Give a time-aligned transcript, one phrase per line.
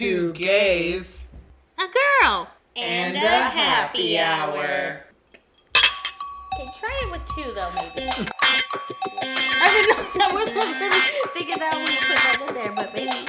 [0.00, 1.28] two gays,
[1.78, 1.84] A
[2.22, 2.48] girl.
[2.74, 5.04] and a happy hour.
[6.54, 8.08] Okay, try it with two though, maybe.
[9.22, 10.24] I didn't know.
[10.24, 11.00] I wasn't really
[11.34, 13.28] thinking that when you put that in there, but maybe.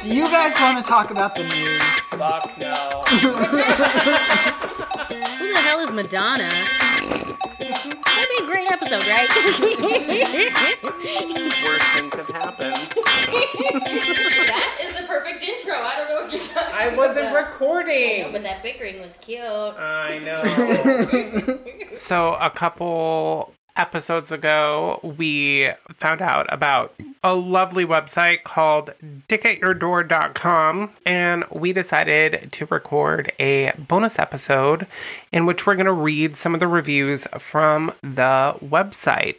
[0.00, 1.82] Do you guys want to talk about the news?
[2.08, 3.02] Fuck no.
[5.40, 6.64] Who the hell is Madonna?
[7.04, 9.28] That'd be a great episode, right?
[11.64, 12.74] Worst things have happened.
[13.34, 15.74] that is the perfect intro.
[15.74, 17.50] I don't know what you're talking I wasn't about.
[17.52, 18.32] recording.
[18.32, 19.40] But that bickering was cute.
[19.42, 20.42] I know.
[21.96, 26.94] so, a couple episodes ago, we found out about
[27.24, 28.92] a lovely website called
[29.28, 34.86] dickatyourdoor.com, and we decided to record a bonus episode
[35.32, 39.36] in which we're going to read some of the reviews from the website.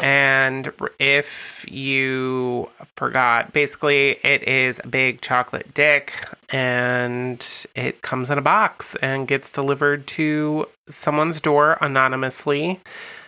[0.00, 6.12] And if you forgot, basically it is a big chocolate dick
[6.50, 12.80] and it comes in a box and gets delivered to someone's door anonymously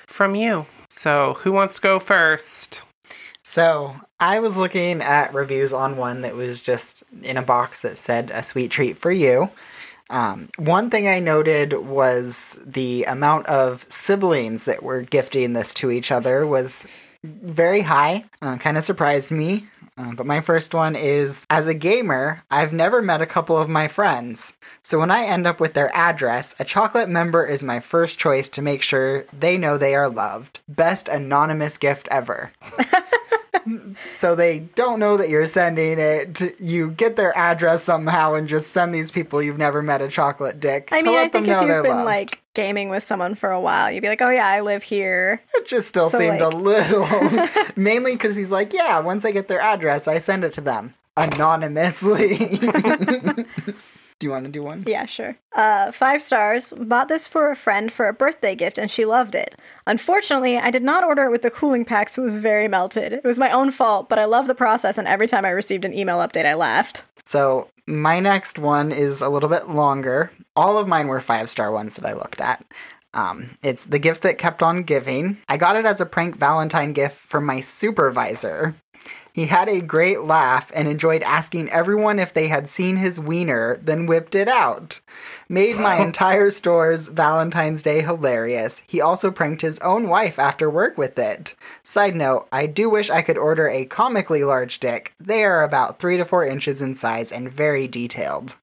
[0.07, 0.67] from you.
[0.89, 2.85] So, who wants to go first?
[3.51, 7.99] So, I was looking at reviews on one that was just in a box that
[7.99, 9.51] said a sweet treat for you.
[10.09, 15.91] Um, one thing I noted was the amount of siblings that were gifting this to
[15.91, 16.87] each other was
[17.25, 18.25] very high.
[18.41, 19.67] Uh, kind of surprised me.
[19.99, 23.69] Uh, but my first one is as a gamer, I've never met a couple of
[23.69, 24.53] my friends.
[24.85, 28.49] So when I end up with their address, a chocolate member is my first choice
[28.51, 30.61] to make sure they know they are loved.
[30.69, 32.53] Best anonymous gift ever.
[34.05, 36.59] so they don't know that you're sending it.
[36.61, 40.61] You get their address somehow and just send these people you've never met a chocolate
[40.61, 40.89] dick.
[40.93, 42.05] I mean, let I think them if you've been loved.
[42.05, 45.41] like gaming with someone for a while, you'd be like, "Oh yeah, I live here."
[45.55, 47.07] It just still So, seemed a little.
[47.77, 50.95] Mainly because he's like, yeah, once I get their address, I send it to them
[51.17, 52.37] anonymously.
[54.21, 54.85] do you want to do one?
[54.87, 55.35] Yeah, sure.
[55.55, 56.73] Uh, five stars.
[56.75, 59.57] Bought this for a friend for a birthday gift, and she loved it.
[59.87, 63.15] Unfortunately, I did not order it with the cooling pack, so it was very melted.
[63.15, 65.87] It was my own fault, but I love the process, and every time I received
[65.87, 67.03] an email update, I laughed.
[67.25, 70.31] So my next one is a little bit longer.
[70.55, 72.65] All of mine were five star ones that I looked at.
[73.15, 75.39] Um, it's the gift that kept on giving.
[75.49, 78.75] I got it as a prank Valentine gift from my supervisor.
[79.33, 83.77] He had a great laugh and enjoyed asking everyone if they had seen his wiener,
[83.83, 85.01] then whipped it out.
[85.49, 88.83] Made my entire store's Valentine's Day hilarious.
[88.87, 91.55] He also pranked his own wife after work with it.
[91.83, 95.15] Side note, I do wish I could order a comically large dick.
[95.21, 98.57] They are about three to four inches in size and very detailed.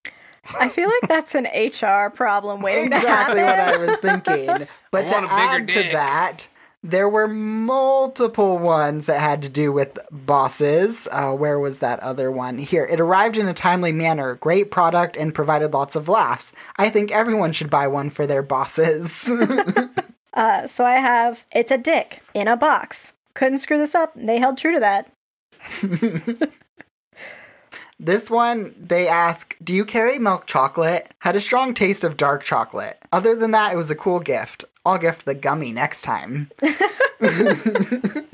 [0.60, 3.38] I feel like that's an HR problem waiting Exactly to happen.
[3.38, 3.60] Exactly what.
[3.60, 4.68] I was thinking.
[4.92, 6.48] But I to want a bigger add to that,
[6.84, 11.08] there were multiple ones that had to do with bosses.
[11.12, 12.58] Uh, where was that other one?
[12.58, 12.86] Here.
[12.86, 16.54] It arrived in a timely manner, great product, and provided lots of laughs.
[16.78, 19.30] I think everyone should buy one for their bosses.
[20.34, 23.12] Uh, so I have it's a dick in a box.
[23.34, 24.14] Couldn't screw this up.
[24.16, 25.12] They held true to that.
[28.00, 31.12] This one, they ask, Do you carry milk chocolate?
[31.20, 33.00] Had a strong taste of dark chocolate.
[33.12, 34.66] Other than that, it was a cool gift.
[34.88, 36.50] I'll gift the gummy next time.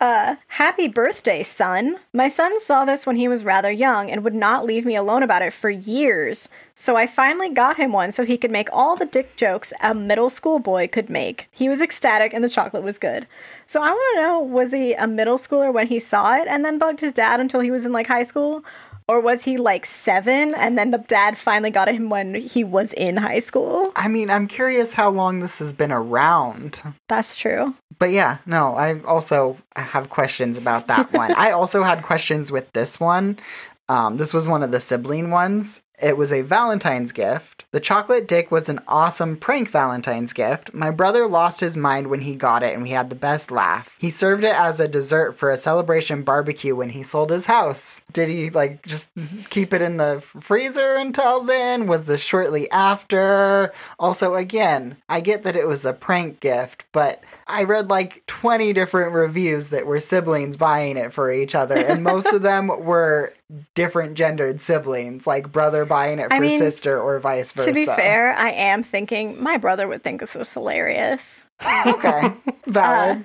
[0.00, 1.96] Uh, happy birthday, son.
[2.14, 5.22] My son saw this when he was rather young and would not leave me alone
[5.22, 6.48] about it for years.
[6.72, 9.94] So I finally got him one so he could make all the dick jokes a
[9.94, 11.48] middle school boy could make.
[11.50, 13.26] He was ecstatic and the chocolate was good.
[13.66, 16.64] So I want to know was he a middle schooler when he saw it and
[16.64, 18.64] then bugged his dad until he was in like high school?
[19.10, 22.92] Or was he like seven and then the dad finally got him when he was
[22.92, 23.90] in high school?
[23.96, 26.80] I mean, I'm curious how long this has been around.
[27.08, 27.74] That's true.
[27.98, 31.32] But yeah, no, I also have questions about that one.
[31.36, 33.40] I also had questions with this one.
[33.88, 35.80] Um, this was one of the sibling ones.
[36.02, 37.64] It was a Valentine's gift.
[37.72, 40.74] The chocolate dick was an awesome prank Valentine's gift.
[40.74, 43.96] My brother lost his mind when he got it, and we had the best laugh.
[44.00, 48.02] He served it as a dessert for a celebration barbecue when he sold his house.
[48.12, 49.10] Did he, like, just
[49.50, 51.86] keep it in the freezer until then?
[51.86, 53.72] Was this shortly after?
[53.98, 58.72] Also, again, I get that it was a prank gift, but I read like 20
[58.72, 63.34] different reviews that were siblings buying it for each other, and most of them were
[63.74, 67.68] different gendered siblings, like brother buying it for I mean, sister or vice versa.
[67.68, 71.44] To be fair, I am thinking my brother would think this was hilarious.
[71.86, 72.32] okay,
[72.66, 73.24] valid.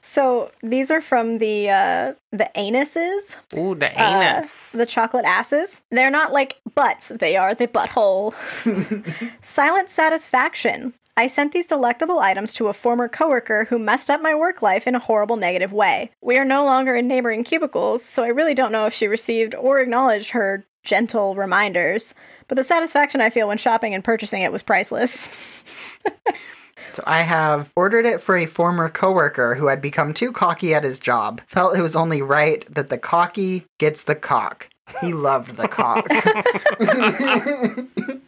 [0.00, 4.72] So these are from the uh, the anuses, Ooh, the uh, anus.
[4.72, 5.82] the chocolate asses.
[5.90, 8.32] They're not like butts; they are the butthole.
[9.42, 10.94] Silent satisfaction.
[11.18, 14.86] I sent these delectable items to a former coworker who messed up my work life
[14.86, 16.12] in a horrible negative way.
[16.22, 19.56] We are no longer in neighboring cubicles, so I really don't know if she received
[19.56, 22.14] or acknowledged her gentle reminders,
[22.48, 25.28] but the satisfaction I feel when shopping and purchasing it was priceless.
[26.90, 30.84] So I have ordered it for a former coworker who had become too cocky at
[30.84, 31.40] his job.
[31.46, 34.68] Felt it was only right that the cocky gets the cock.
[35.00, 36.06] He loved the cock.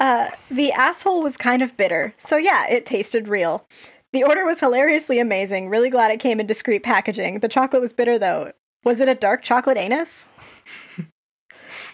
[0.00, 3.64] Uh, the asshole was kind of bitter, so yeah, it tasted real.
[4.12, 5.68] The order was hilariously amazing.
[5.68, 7.38] Really glad it came in discreet packaging.
[7.38, 8.50] The chocolate was bitter though.
[8.84, 10.26] Was it a dark chocolate anus?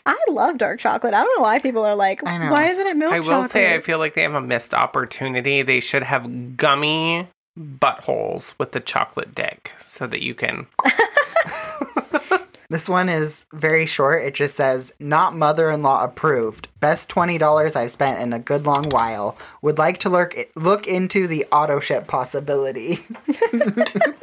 [0.06, 1.12] I love dark chocolate.
[1.12, 2.50] I don't know why people are like, I know.
[2.50, 3.50] why isn't it milk I will chocolate?
[3.50, 5.60] say, I feel like they have a missed opportunity.
[5.60, 10.66] They should have gummy buttholes with the chocolate dick so that you can.
[12.70, 14.24] this one is very short.
[14.24, 16.68] It just says, not mother in law approved.
[16.80, 19.36] Best $20 I've spent in a good long while.
[19.60, 23.00] Would like to look, look into the auto ship possibility.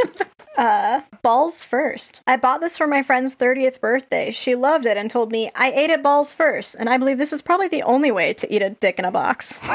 [1.22, 2.22] balls first.
[2.28, 4.32] I bought this for my friend's 30th birthday.
[4.32, 7.34] She loved it and told me I ate it balls first, and I believe this
[7.34, 9.58] is probably the only way to eat a dick in a box.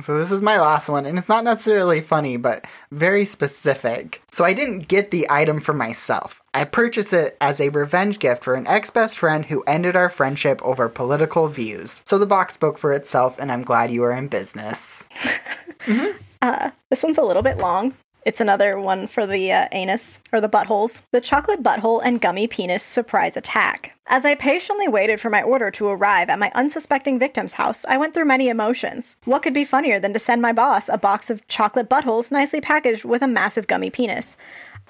[0.00, 4.20] So this is my last one, and it's not necessarily funny, but very specific.
[4.30, 6.40] So I didn't get the item for myself.
[6.54, 10.08] I purchased it as a revenge gift for an ex best friend who ended our
[10.08, 12.00] friendship over political views.
[12.04, 15.06] So the box spoke for itself, and I'm glad you are in business.
[16.40, 17.94] Uh, This one's a little bit long.
[18.28, 21.02] It's another one for the uh, anus or the buttholes.
[21.12, 23.94] The chocolate butthole and gummy penis surprise attack.
[24.06, 27.96] As I patiently waited for my order to arrive at my unsuspecting victim's house, I
[27.96, 29.16] went through many emotions.
[29.24, 32.60] What could be funnier than to send my boss a box of chocolate buttholes nicely
[32.60, 34.36] packaged with a massive gummy penis?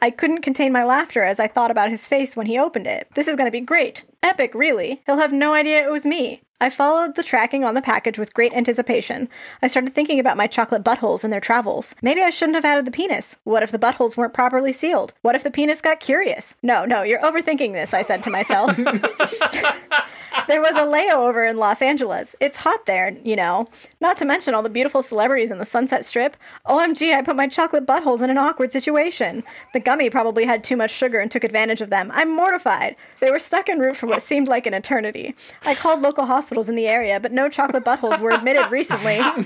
[0.03, 3.07] I couldn't contain my laughter as I thought about his face when he opened it.
[3.15, 4.03] This is going to be great.
[4.21, 5.01] Epic, really.
[5.07, 6.43] He'll have no idea it was me.
[6.61, 9.29] I followed the tracking on the package with great anticipation.
[9.63, 11.95] I started thinking about my chocolate buttholes and their travels.
[12.03, 13.37] Maybe I shouldn't have added the penis.
[13.45, 15.13] What if the buttholes weren't properly sealed?
[15.23, 16.57] What if the penis got curious?
[16.61, 18.77] No, no, you're overthinking this, I said to myself.
[20.49, 22.35] there was a layover in Los Angeles.
[22.41, 23.69] It's hot there, you know.
[24.01, 26.37] Not to mention all the beautiful celebrities in the Sunset Strip.
[26.67, 29.45] OMG, I put my chocolate buttholes in an awkward situation.
[29.75, 32.11] The gummy probably had too much sugar and took advantage of them.
[32.13, 32.97] I'm mortified.
[33.21, 35.37] They were stuck en route for what seemed like an eternity.
[35.65, 39.19] I called local hospitals in the area, but no chocolate buttholes were admitted recently.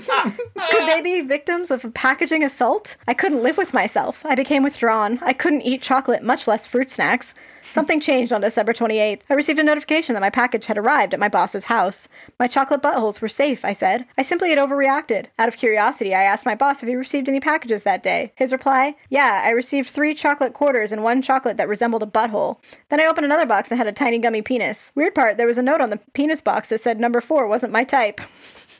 [0.71, 2.95] Could they be victims of a packaging assault?
[3.07, 4.25] I couldn't live with myself.
[4.25, 5.19] I became withdrawn.
[5.21, 7.35] I couldn't eat chocolate, much less fruit snacks.
[7.73, 9.21] Something changed on December 28th.
[9.31, 12.07] I received a notification that my package had arrived at my boss's house.
[12.39, 14.05] My chocolate buttholes were safe, I said.
[14.15, 15.25] I simply had overreacted.
[15.39, 18.31] Out of curiosity, I asked my boss if he received any packages that day.
[18.35, 22.59] His reply, Yeah, I received three chocolate quarters and one chocolate that resembled a butthole.
[22.89, 24.91] Then I opened another box that had a tiny gummy penis.
[24.93, 27.73] Weird part, there was a note on the penis box that said number four wasn't
[27.73, 28.21] my type.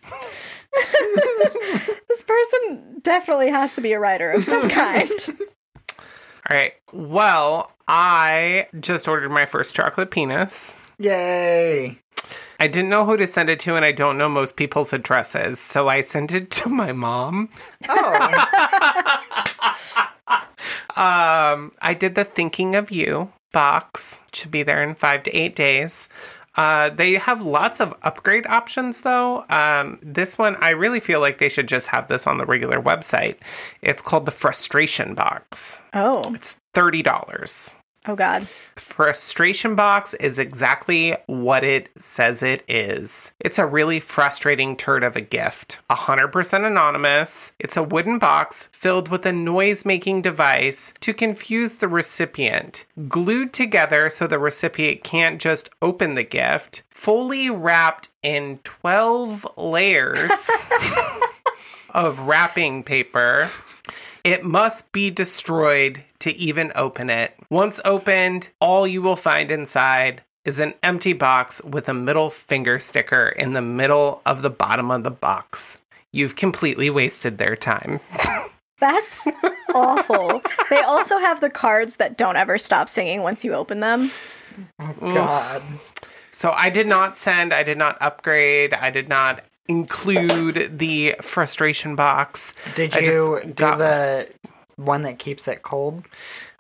[0.72, 5.10] this person definitely has to be a writer of some kind.
[6.50, 6.74] All right.
[6.92, 10.78] Well, I just ordered my first chocolate penis.
[11.00, 12.00] Yay!
[12.60, 15.60] I didn't know who to send it to, and I don't know most people's addresses,
[15.60, 17.50] so I sent it to my mom.
[17.90, 18.48] Oh,
[20.96, 24.22] Um, I did the thinking of you box.
[24.32, 26.08] Should be there in five to eight days.
[26.56, 29.46] Uh, they have lots of upgrade options though.
[29.50, 32.80] Um, this one, I really feel like they should just have this on the regular
[32.82, 33.38] website.
[33.82, 35.82] It's called the frustration box.
[35.94, 37.78] Oh, It's $30.
[38.06, 38.48] Oh God.
[38.76, 43.32] Frustration box is exactly what it says it is.
[43.40, 45.82] It's a really frustrating turd of a gift.
[45.90, 47.54] 100% anonymous.
[47.60, 52.86] It's a wooden box filled with a noise making device to confuse the recipient.
[53.08, 56.84] Glued together so the recipient can't just open the gift.
[56.92, 60.32] Fully wrapped in 12 layers
[61.90, 63.50] of wrapping paper.
[64.24, 67.36] It must be destroyed to even open it.
[67.50, 72.80] Once opened, all you will find inside is an empty box with a middle finger
[72.80, 75.80] sticker in the middle of the bottom of the box.
[76.14, 78.00] You've completely wasted their time.
[78.80, 79.28] That's
[79.76, 80.42] awful.
[80.70, 84.10] They also have the cards that don't ever stop singing once you open them.
[84.80, 85.62] Oh, God.
[86.32, 91.96] So I did not send, I did not upgrade, I did not include the frustration
[91.96, 92.54] box.
[92.76, 94.30] Did you do got- the
[94.76, 96.04] one that keeps it cold?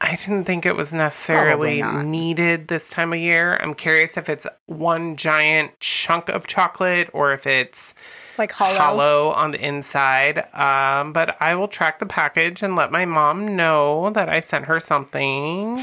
[0.01, 3.57] I didn't think it was necessarily needed this time of year.
[3.61, 7.93] I'm curious if it's one giant chunk of chocolate or if it's
[8.37, 8.77] Like hollow.
[8.77, 10.39] hollow on the inside.
[10.53, 14.65] Um, but I will track the package and let my mom know that I sent
[14.65, 15.81] her something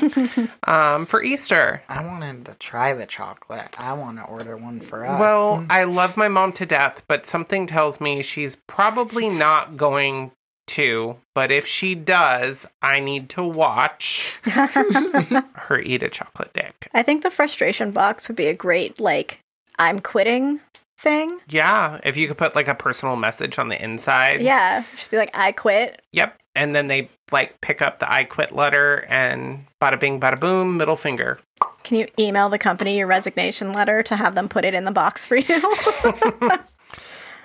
[0.64, 1.82] um, for Easter.
[1.88, 3.74] I wanted to try the chocolate.
[3.80, 5.18] I want to order one for us.
[5.18, 10.32] Well, I love my mom to death, but something tells me she's probably not going
[10.70, 11.16] to.
[11.34, 16.88] But if she does, I need to watch her eat a chocolate dick.
[16.94, 19.40] I think the frustration box would be a great like
[19.78, 20.60] I'm quitting
[20.98, 21.40] thing.
[21.48, 24.40] Yeah, if you could put like a personal message on the inside.
[24.40, 26.02] Yeah, just be like I quit.
[26.12, 26.36] Yep.
[26.54, 30.76] And then they like pick up the I quit letter and bada bing, bada boom,
[30.76, 31.40] middle finger.
[31.84, 34.90] Can you email the company your resignation letter to have them put it in the
[34.90, 35.76] box for you?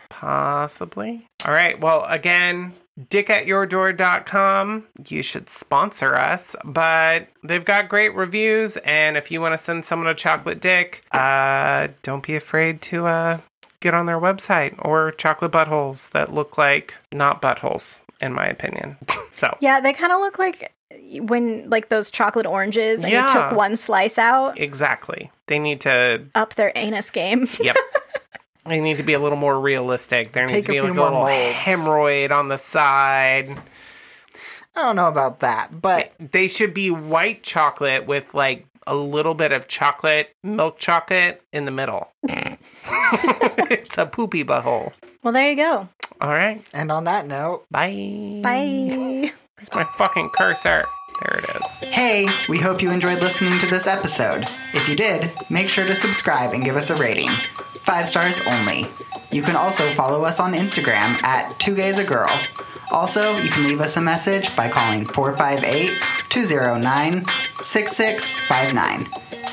[0.10, 1.28] Possibly.
[1.46, 1.80] All right.
[1.80, 4.88] Well, again, dickatyourdoor.com.
[5.08, 8.78] You should sponsor us, but they've got great reviews.
[8.78, 13.08] And if you want to send someone a chocolate dick, uh, don't be afraid to
[13.08, 13.40] uh,
[13.80, 18.98] get on their website or chocolate buttholes that look like not buttholes, in my opinion.
[19.32, 20.72] so, yeah, they kind of look like
[21.22, 23.28] when like those chocolate oranges and you Yeah.
[23.28, 24.58] took one slice out.
[24.60, 25.30] exactly.
[25.48, 27.48] They need to, Up their anus game.
[27.60, 27.76] yep.
[28.66, 30.32] They need to be a little more realistic.
[30.32, 31.56] There needs to be a like a little molds.
[31.56, 33.60] hemorrhoid on the side.
[34.76, 39.34] I don't know about that, but they should be white chocolate with like a little
[39.34, 42.10] bit of chocolate, milk chocolate in the middle.
[42.24, 44.94] it's a poopy butthole.
[45.24, 45.90] Well, there you go.
[46.22, 46.62] All right.
[46.74, 48.40] and on that note, Bye.
[48.44, 49.32] Bye.
[49.58, 50.84] Where's my fucking cursor?
[51.22, 51.68] There it is.
[51.90, 54.46] hey, we hope you enjoyed listening to this episode.
[54.74, 57.30] If you did, make sure to subscribe and give us a rating.
[57.86, 58.88] Five stars only.
[59.32, 62.30] You can also follow us on Instagram at Two Gays a Girl.
[62.92, 65.92] Also, you can leave us a message by calling 458
[66.30, 67.26] 209
[67.62, 69.08] 6659.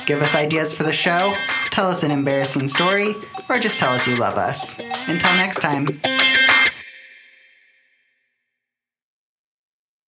[0.07, 1.35] Give us ideas for the show,
[1.71, 3.15] tell us an embarrassing story,
[3.49, 4.79] or just tell us you love us.
[4.79, 5.87] Until next time.